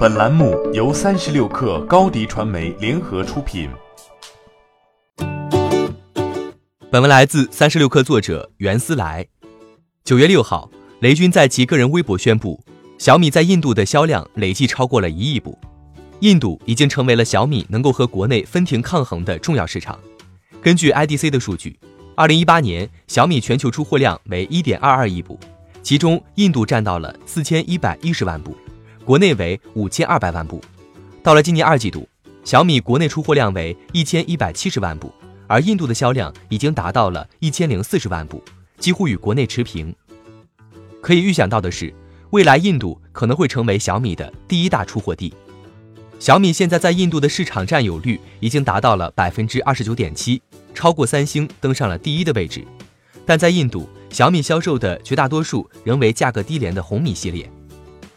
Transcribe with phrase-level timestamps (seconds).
[0.00, 3.68] 本栏目由三十六氪高低传媒联合出品。
[6.90, 9.26] 本文来自三十六氪作者袁思来。
[10.02, 12.58] 九月六号，雷军在其个人微博宣布，
[12.96, 15.58] 小米在印度的销量累计超过了一亿部，
[16.20, 20.00] 印度已经成为了小米能够和国内分庭抗衡的重要市场。
[20.62, 21.78] 根据 IDC 的数据，
[22.16, 25.38] 二零一八年小米全球出货量为一点二二亿部。
[25.82, 28.56] 其中，印度占到了四千一百一十万部，
[29.04, 30.60] 国内为五千二百万部。
[31.22, 32.08] 到了今年二季度，
[32.44, 35.12] 小米国内出货量为一千一百七十万部，
[35.46, 38.42] 而印度的销量已经达到了一千零四十万部，
[38.78, 39.94] 几乎与国内持平。
[41.02, 41.92] 可以预想到的是，
[42.30, 45.32] 未来印度可能会成为小米的第一大出货地。
[46.18, 50.40] 小米现在在印度的市场占有率已经达到了百分之二十九点七，
[50.74, 52.62] 超过三星，登上了第一的位置。
[53.24, 57.50] 但在印度，小米销售的绝大多数仍为价格低廉的红米系列，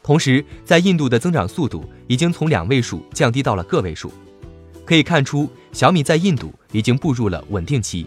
[0.04, 4.12] 同时在印度的增长速度已经从两位数降低到了个位数，
[4.84, 8.06] 可以看出小米在印度已经步入了稳定期。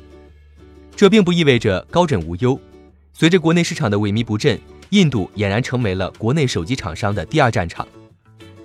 [0.94, 2.60] 这并不意味着高枕无忧，
[3.14, 7.88] 随着国内市场的萎靡不振，印度俨然成为了国内手机厂商的第二战场。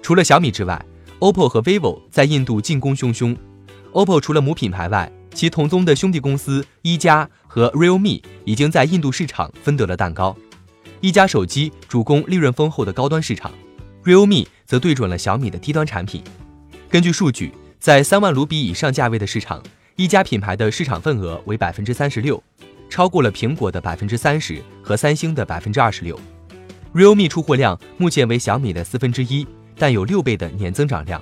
[0.01, 0.85] 除了小米之外
[1.19, 3.35] ，OPPO 和 vivo 在印度进攻汹汹。
[3.93, 10.35] OPPO 除了母品牌外，其同宗的兄弟公司一加和 Realme 已经在印度市场分得了蛋糕。
[11.01, 13.51] 一加手机主攻利润丰厚的高端市场
[14.03, 16.23] ，Realme 则对准了小米的低端产品。
[16.89, 19.63] 根据数据，在三万卢比以上价位的市场，
[19.95, 22.41] 一加品牌的市场份额为百分之三十六，
[22.87, 26.19] 超过了苹果的百分之三十和三星的百分之二十六。
[26.93, 31.19] Realme 出货量目前为小米的四分之一，但有六倍的年增长量。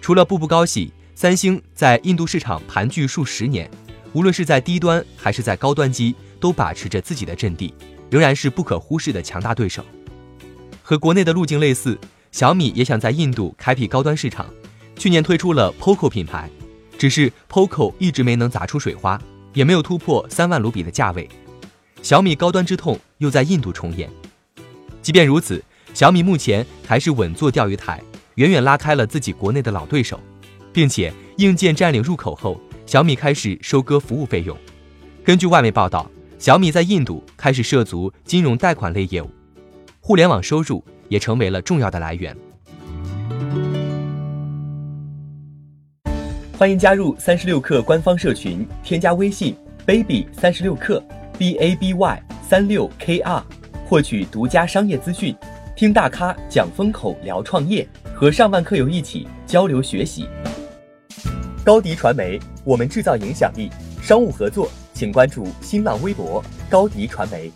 [0.00, 0.92] 除了步步高系。
[1.12, 3.70] 三星在印度市场盘踞数十年，
[4.14, 7.74] 无论是在低端还是在高端机，都把持着自己的阵地，
[8.10, 9.84] 仍然是不可忽视的强大对手。
[10.82, 11.98] 和国内的路径类似，
[12.32, 14.46] 小米也想在印度开辟高端市场，
[14.96, 16.50] 去年推出了 POCO 品牌，
[16.98, 19.20] 只是 POCO 一直没能砸出水花，
[19.54, 21.28] 也没有突破三万卢比的价位。
[22.02, 24.10] 小米高端之痛又在印度重演。
[25.00, 25.62] 即便如此，
[25.94, 28.02] 小米目前还是稳坐钓鱼台，
[28.34, 30.20] 远远拉开了自己国内的老对手。
[30.72, 34.56] 并且硬件占领入口后，小米开始收割服务费用。
[35.24, 36.08] 根据外媒报道，
[36.40, 39.28] 小米在印度开始涉足金融贷款类业务，
[40.00, 42.34] 互联网收入也成为了重要的来源。
[46.56, 51.02] 欢迎加入三十六氪官方社群，添加微信 baby 三十六氪
[51.36, 53.44] b a b y 三六 k r，
[53.86, 55.36] 获取独家商业资讯，
[55.76, 60.26] 听大咖讲风口，聊创业，和上万课友一起交流学习。
[61.62, 63.68] 高迪传媒，我们制造影响力。
[64.00, 67.50] 商务合作，请关注新浪微博高迪传媒。